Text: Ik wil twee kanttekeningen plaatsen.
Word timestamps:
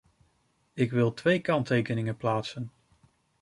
Ik 0.73 0.91
wil 0.91 1.13
twee 1.13 1.39
kanttekeningen 1.39 2.17
plaatsen. 2.17 2.71